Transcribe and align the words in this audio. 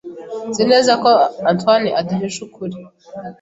Nzi 0.49 0.63
neza 0.71 0.91
ko 1.03 1.09
Antoine 1.51 1.89
aduhisha 1.99 2.39
ukuri. 2.47 2.77